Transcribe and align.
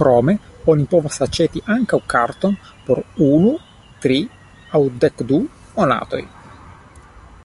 Krome 0.00 0.34
oni 0.74 0.84
povas 0.92 1.18
aĉeti 1.26 1.64
ankaŭ 1.76 2.00
karton 2.14 2.56
por 2.86 3.02
unu, 3.30 3.56
tri 4.06 4.22
aŭ 4.80 4.86
dekdu 5.06 5.46
monatoj. 5.50 6.28